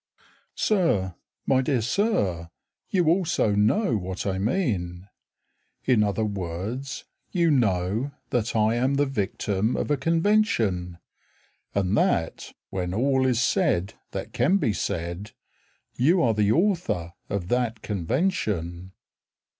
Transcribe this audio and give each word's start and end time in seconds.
Sir, 0.55 1.13
My 1.45 1.61
dear 1.61 1.81
Sir, 1.81 2.49
You 2.89 3.05
also 3.05 3.51
know 3.53 3.95
what 3.97 4.25
I 4.25 4.39
mean; 4.39 5.07
In 5.85 6.01
other 6.03 6.25
words, 6.25 7.05
you 7.29 7.51
know 7.51 8.11
That 8.31 8.55
I 8.55 8.73
am 8.73 8.95
the 8.95 9.05
victim 9.05 9.77
of 9.77 9.91
a 9.91 9.97
convention, 9.97 10.97
And 11.75 11.95
that, 11.99 12.51
when 12.71 12.95
all 12.95 13.27
is 13.27 13.43
said 13.43 13.93
that 14.09 14.33
can 14.33 14.57
be 14.57 14.73
said, 14.73 15.33
You 15.93 16.23
are 16.23 16.33
the 16.33 16.51
author 16.51 17.13
of 17.29 17.49
that 17.49 17.83
convention. 17.83 18.93